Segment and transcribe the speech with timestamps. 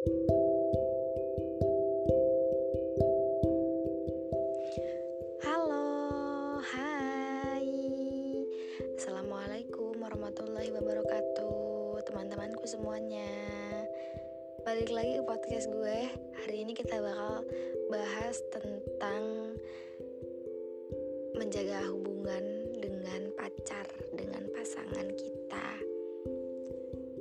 [0.00, 0.16] Halo,
[6.64, 7.68] hai.
[8.96, 13.28] Assalamualaikum warahmatullahi wabarakatuh Teman-temanku semuanya.
[14.64, 16.08] Balik lagi ke podcast gue.
[16.48, 17.44] Hari ini kita bakal
[17.92, 19.52] bahas tentang
[21.36, 23.84] Menjaga hubungan dengan pacar
[24.16, 25.68] Dengan pasangan kita.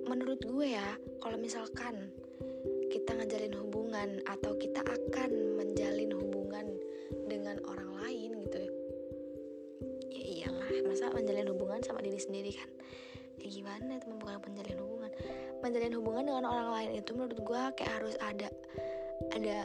[0.07, 2.15] Menurut gue ya Kalau misalkan
[2.89, 6.65] kita ngejalin hubungan Atau kita akan menjalin hubungan
[7.29, 8.57] dengan orang lain gitu.
[8.59, 8.69] Ya
[10.09, 12.69] ya iyalah masa menjalin hubungan sama diri sendiri kan?
[13.39, 15.11] Ya gimana teman bukan menjalin hubungan?
[15.63, 18.49] Menjalin hubungan dengan orang lain itu menurut gue kayak harus ada
[19.31, 19.57] ada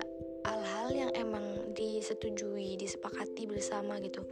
[0.44, 4.22] hal-hal yang emang disetujui disepakati bersama gitu.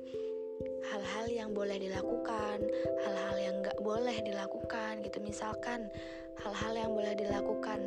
[0.93, 2.62] Hal-hal yang boleh dilakukan
[3.03, 5.19] hal-hal yang nggak boleh dilakukan gitu.
[5.25, 5.89] Misalkan
[6.43, 7.81] hal-hal yang boleh dilakukan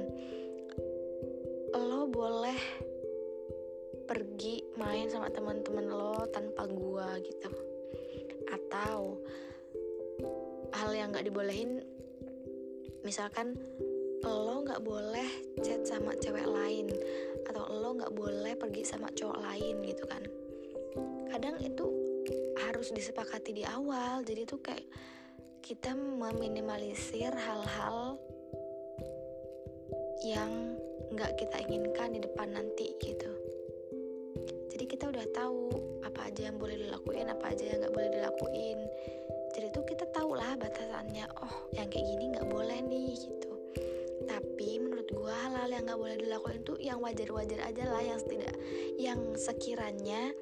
[2.15, 2.55] boleh
[4.07, 7.51] pergi main sama teman-teman lo tanpa gua gitu.
[8.47, 9.19] Atau
[10.71, 11.83] hal yang nggak dibolehin
[13.03, 13.59] misalkan
[14.23, 15.27] lo nggak boleh
[15.59, 16.87] chat sama cewek lain
[17.51, 20.23] atau lo nggak boleh pergi sama cowok lain gitu kan.
[21.35, 21.85] Kadang itu
[22.63, 24.23] harus disepakati di awal.
[24.23, 24.87] Jadi tuh kayak
[25.59, 28.15] kita meminimalisir hal-hal
[30.23, 30.79] yang
[31.15, 33.31] nggak kita inginkan di depan nanti gitu.
[34.67, 35.71] Jadi kita udah tahu
[36.03, 38.79] apa aja yang boleh dilakuin apa aja yang nggak boleh dilakuin.
[39.55, 43.51] Jadi tuh kita tahu lah batasannya oh yang kayak gini nggak boleh nih gitu.
[44.27, 48.55] Tapi menurut gua hal-hal yang nggak boleh dilakuin tuh yang wajar-wajar aja lah yang tidak
[48.99, 50.35] yang sekiranya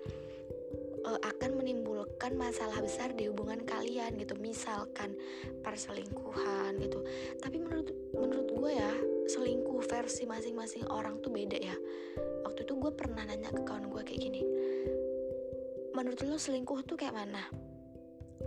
[1.05, 4.33] uh, akan menimbulkan masalah besar di hubungan kalian gitu.
[4.41, 5.13] Misalkan
[5.61, 7.05] perselingkuhan gitu.
[7.37, 8.93] Tapi menurut menurut gue ya
[9.27, 11.75] selingkuh versi masing-masing orang tuh beda ya.
[12.43, 14.41] Waktu itu gue pernah nanya ke kawan gue kayak gini
[15.93, 17.47] menurut lo selingkuh tuh kayak mana?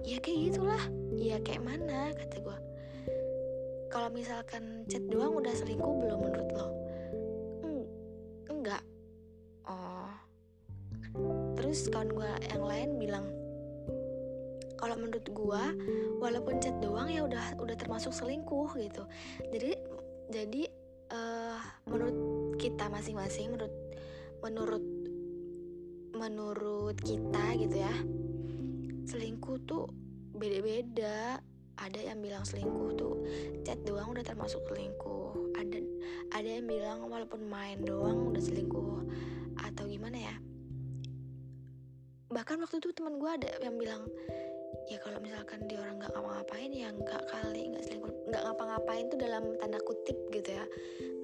[0.03, 0.83] Ya kayak gitulah.
[1.15, 2.13] Ya kayak mana?
[2.13, 2.59] kata gue
[3.87, 6.69] kalau misalkan chat doang udah selingkuh belum menurut lo?
[7.65, 7.91] Eng-
[8.51, 8.83] enggak.
[9.65, 10.13] Oh.
[11.57, 13.27] Terus kawan gue yang lain bilang
[14.77, 15.65] kalau menurut gue
[16.21, 19.09] walaupun chat doang ya udah udah termasuk selingkuh gitu.
[19.49, 19.79] Jadi
[20.31, 20.63] jadi
[21.13, 22.17] eh, menurut
[22.59, 23.75] kita masing-masing menurut
[24.43, 24.85] menurut
[26.17, 27.95] menurut kita gitu ya
[29.07, 29.87] selingkuh tuh
[30.37, 31.41] beda-beda.
[31.77, 33.15] Ada yang bilang selingkuh tuh
[33.63, 35.57] chat doang udah termasuk selingkuh.
[35.61, 35.79] Ada
[36.33, 39.05] ada yang bilang walaupun main doang udah selingkuh
[39.61, 40.37] atau gimana ya.
[42.33, 44.09] Bahkan waktu itu teman gue ada yang bilang
[44.87, 49.19] ya kalau misalkan dia orang nggak ngapa-ngapain ya nggak kali nggak selingkuh nggak ngapa-ngapain tuh
[49.19, 50.65] dalam tanda kutip gitu ya.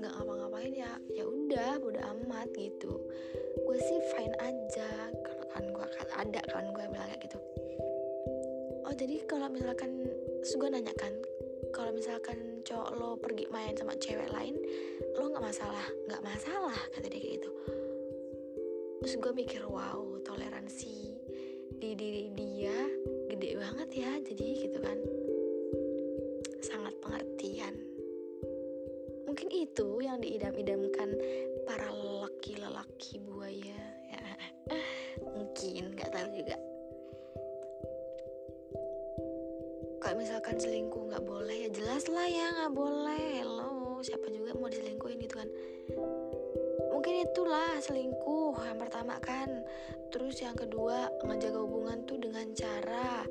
[0.02, 2.92] Nggak ngapa-ngapain ya ya udah bodo amat gitu.
[3.62, 4.90] Gue sih fine aja
[5.22, 5.86] kalau kan gue
[6.18, 7.38] ada kan gue bilang kayak gitu.
[8.82, 10.10] Oh jadi kalau misalkan
[10.42, 11.14] gue nanya kan
[11.70, 14.58] kalau misalkan cowok lo pergi main sama cewek lain
[15.16, 17.50] lo nggak masalah nggak masalah kata dia kayak gitu.
[19.02, 21.21] Terus gue mikir wow toleransi
[21.82, 22.78] di diri dia
[23.26, 24.98] gede banget ya jadi gitu kan.
[26.62, 27.74] Sangat pengertian.
[29.26, 31.10] Mungkin itu yang diidam-idamkan
[31.66, 33.82] para lelaki-lelaki buaya.
[34.14, 34.26] Ya.
[35.34, 36.54] Mungkin nggak tahu juga.
[40.06, 43.42] Kalau misalkan selingkuh nggak boleh ya jelas lah ya nggak boleh.
[43.42, 45.50] Lo siapa juga mau diselingkuhin gitu kan
[47.32, 49.48] itulah selingkuh yang pertama kan.
[50.12, 53.24] Terus yang kedua ngejaga hubungan tuh dengan cara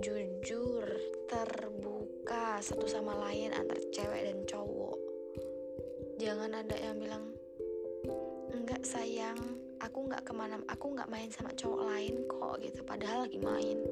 [0.00, 0.88] jujur
[1.28, 4.96] terbuka satu sama lain antar cewek dan cowok.
[6.16, 7.36] Jangan ada yang bilang
[8.56, 9.36] enggak sayang
[9.84, 12.80] aku nggak ke mana aku nggak main sama cowok lain kok gitu.
[12.88, 13.84] Padahal lagi main.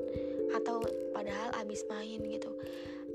[0.57, 0.81] Atau
[1.13, 2.49] padahal abis main gitu.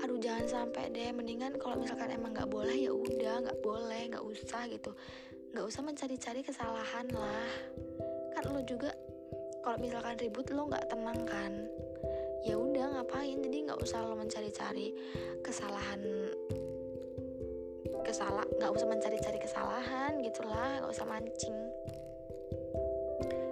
[0.06, 1.10] Aduh jangan sampai deh.
[1.10, 4.94] Mendingan kalau misalkan emang nggak boleh ya udah nggak boleh nggak usah gitu
[5.50, 7.50] nggak usah mencari-cari kesalahan lah.
[8.38, 8.94] Kan lo juga
[9.66, 11.52] kalau misalkan ribut lo nggak tenang kan?
[12.46, 13.42] Ya udah ngapain?
[13.42, 14.94] Jadi nggak usah lo mencari-cari
[15.42, 16.00] kesalahan
[18.00, 20.82] kesalah nggak usah mencari-cari kesalahan gitulah.
[20.82, 21.56] Nggak usah mancing.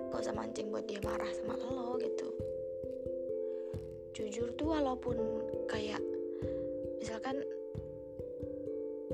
[0.09, 2.31] Nggak usah mancing buat dia marah sama lo gitu.
[4.15, 5.19] Jujur tuh walaupun
[5.67, 6.03] kayak
[7.03, 7.43] misalkan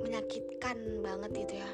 [0.04, 1.70] menyakitkan banget gitu ya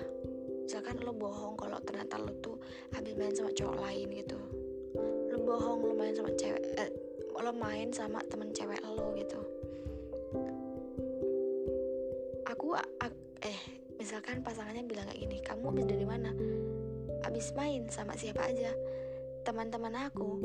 [0.70, 2.54] misalkan lo bohong kalau ternyata lo tuh
[2.94, 4.38] habis main sama cowok lain gitu.
[5.34, 6.86] Lo bohong lo main sama cewek eh,
[7.42, 9.42] lo main sama temen cewek lo gitu.
[12.54, 12.78] Aku
[13.42, 13.58] eh
[13.98, 16.30] misalkan pasangannya bilang kayak gini kamu habis dari mana?
[17.26, 18.70] Habis main sama siapa aja.
[19.42, 20.38] Teman-teman aku.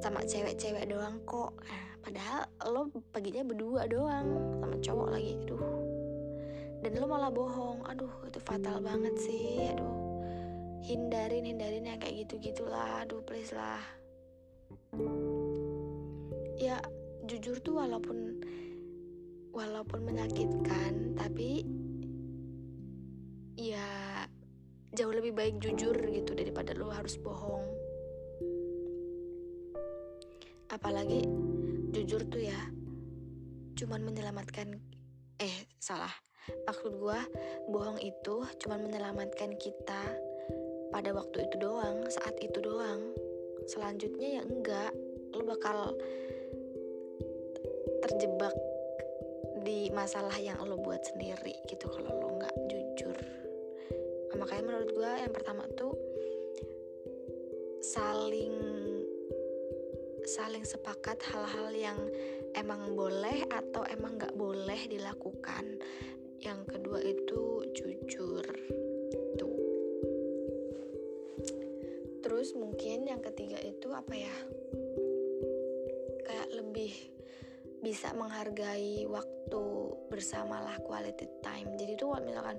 [0.00, 1.52] Sama cewek-cewek doang kok.
[1.68, 5.36] Nah, padahal lo paginya berdua doang sama cowok lagi.
[5.44, 5.87] Aduh
[6.82, 7.82] dan lo malah bohong.
[7.90, 9.74] Aduh itu fatal banget sih.
[9.74, 9.98] Aduh.
[10.78, 13.82] Hindarin hindarin yang kayak gitu gitulah aduh please lah.
[16.58, 16.78] Ya
[17.26, 18.40] jujur tuh walaupun
[19.50, 21.66] walaupun menyakitkan tapi
[23.58, 23.84] ya
[24.94, 27.66] jauh lebih baik jujur gitu daripada lo harus bohong.
[30.70, 31.26] Apalagi
[31.90, 32.60] jujur tuh ya
[33.78, 34.78] cuman menyelamatkan
[35.38, 36.10] eh salah
[36.68, 37.20] maksud gue
[37.68, 40.02] bohong itu cuman menyelamatkan kita
[40.88, 43.12] pada waktu itu doang saat itu doang.
[43.68, 44.92] Selanjutnya ya enggak.
[45.36, 45.92] Lo bakal
[48.00, 48.56] terjebak
[49.60, 53.16] di masalah yang lo buat sendiri gitu kalau lo nggak jujur.
[54.32, 55.92] Nah, makanya menurut gue yang pertama tuh
[57.84, 58.54] saling
[60.28, 62.00] saling sepakat hal-hal yang
[62.52, 65.80] emang boleh atau emang nggak boleh dilakukan
[66.42, 68.44] yang kedua itu jujur.
[69.38, 69.58] Tuh.
[72.22, 74.36] Terus mungkin yang ketiga itu apa ya?
[76.22, 76.92] Kayak lebih
[77.78, 79.62] bisa menghargai waktu
[80.10, 81.74] bersamalah quality time.
[81.78, 82.56] Jadi tuh misalkan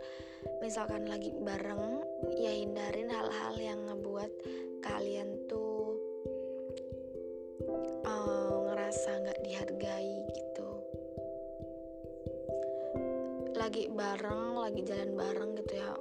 [0.64, 2.04] misalkan lagi bareng
[2.40, 4.32] ya hindarin hal-hal yang ngebuat
[4.80, 5.69] kalian tuh
[14.69, 15.98] lagi jalan bareng gitu ya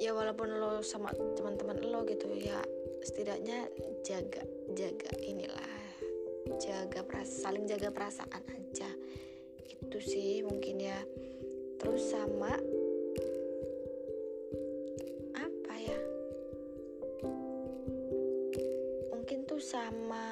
[0.00, 2.58] ya walaupun lo sama teman-teman lo gitu ya
[3.04, 3.68] setidaknya
[4.00, 4.42] jaga
[4.72, 5.84] jaga inilah
[6.60, 8.90] jaga perasaan saling jaga perasaan aja.
[9.64, 11.00] Itu sih mungkin ya.
[11.80, 12.52] Terus sama
[15.34, 15.98] apa ya?
[19.12, 20.24] Mungkin tuh sama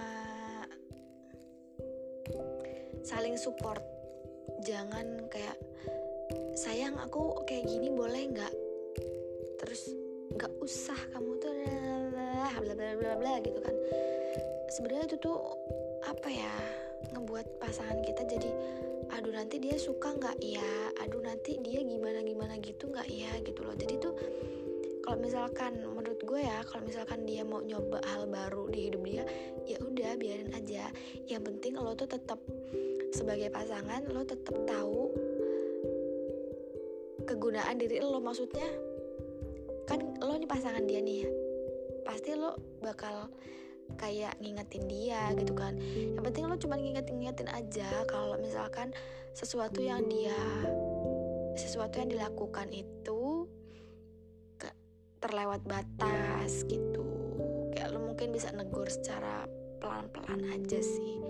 [3.02, 3.82] saling support.
[4.62, 5.58] Jangan kayak
[6.56, 8.54] sayang aku kayak gini boleh nggak?
[9.62, 9.82] Terus
[10.32, 11.52] nggak usah kamu tuh
[12.62, 13.74] bla bla bla bla gitu kan.
[14.72, 15.38] Sebenarnya itu tuh
[16.08, 16.54] apa ya
[17.12, 18.50] ngebuat pasangan kita jadi
[19.12, 20.72] aduh nanti dia suka nggak ya?
[21.04, 23.32] Aduh nanti dia gimana gimana gitu nggak ya?
[23.44, 23.76] gitu loh.
[23.76, 24.14] Jadi tuh
[25.02, 29.24] kalau misalkan menurut gue ya kalau misalkan dia mau nyoba hal baru di hidup dia
[29.66, 30.88] ya udah biarin aja.
[31.28, 32.38] Yang penting lo tuh tetap
[33.12, 35.12] sebagai pasangan lo tetap tahu
[37.24, 38.66] kegunaan diri lo maksudnya
[39.86, 41.26] kan lo nih pasangan dia nih
[42.02, 43.30] pasti lo bakal
[44.00, 45.76] kayak ngingetin dia gitu kan.
[46.16, 48.94] Yang penting lo cuma ngingetin-ngingetin aja kalau misalkan
[49.36, 50.36] sesuatu yang dia
[51.52, 53.46] sesuatu yang dilakukan itu
[55.22, 57.04] terlewat batas gitu.
[57.76, 59.46] Kayak lo mungkin bisa negur secara
[59.78, 61.20] pelan-pelan aja sih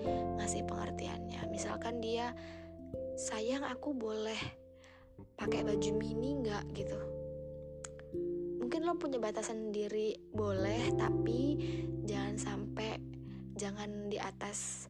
[0.40, 1.50] ngasih pengertiannya.
[1.52, 2.32] Misalkan dia
[3.18, 4.61] sayang aku boleh
[5.38, 6.98] pakai baju mini nggak gitu.
[8.62, 11.58] Mungkin lo punya batasan sendiri boleh tapi
[12.06, 12.98] jangan sampai
[13.56, 14.88] jangan di atas.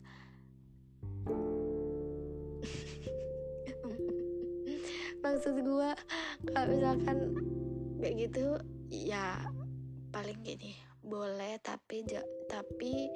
[5.23, 5.91] Maksud gue
[6.51, 7.19] kalau misalkan
[8.03, 8.59] kayak gitu
[8.91, 9.39] ya
[10.11, 12.03] paling gini boleh tapi
[12.51, 13.07] tapi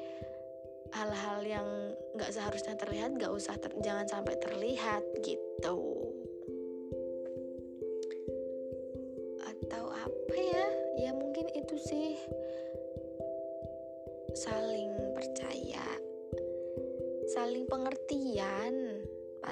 [0.94, 1.68] hal-hal yang
[2.14, 5.95] nggak seharusnya terlihat nggak usah ter, jangan sampai terlihat gitu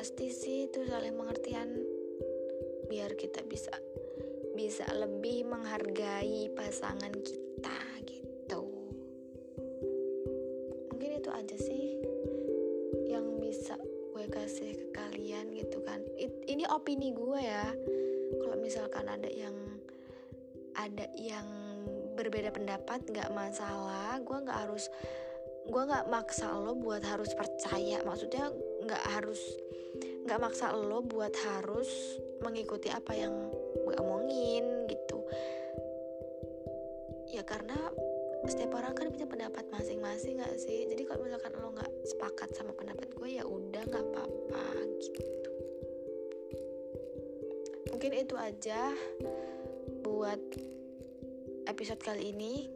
[0.04, 1.80] pasti sih itu saling pengertian.
[2.92, 3.72] Biar kita bisa
[4.52, 8.68] bisa lebih menghargai pasangan kita gitu.
[11.24, 12.04] Aja sih
[13.08, 13.80] yang bisa
[14.12, 16.04] gue kasih ke kalian gitu kan.
[16.20, 17.72] It, ini opini gue ya.
[18.44, 19.56] Kalau misalkan ada yang
[20.76, 21.48] ada yang
[22.12, 24.20] berbeda pendapat nggak masalah.
[24.20, 24.84] Gue nggak harus
[25.64, 28.04] gue nggak maksa lo buat harus percaya.
[28.04, 28.52] Maksudnya
[28.84, 29.40] nggak harus
[30.24, 31.88] nggak maksa lo buat harus
[32.40, 33.32] mengikuti apa yang
[33.84, 35.20] gue omongin gitu.
[37.32, 37.76] Ya karena
[38.44, 40.84] setiap orang kan punya pendapat masing-masing gak sih?
[40.88, 44.64] Jadi kalau misalkan lo nggak sepakat sama pendapat gue ya udah nggak apa-apa
[45.00, 45.52] gitu.
[47.92, 48.92] Mungkin itu aja
[50.04, 50.40] buat
[51.68, 52.68] episode kali ini.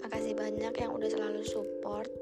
[0.00, 2.19] Makasih banyak yang udah selalu support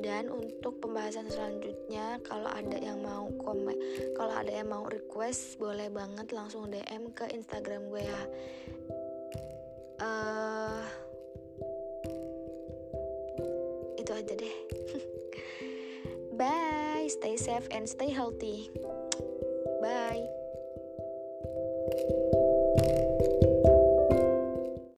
[0.00, 3.76] dan untuk pembahasan selanjutnya kalau ada yang mau komen
[4.16, 8.22] kalau ada yang mau request boleh banget langsung DM ke Instagram gue ya.
[10.02, 10.82] Uh,
[14.00, 14.56] itu aja deh.
[16.40, 18.72] Bye stay safe and stay healthy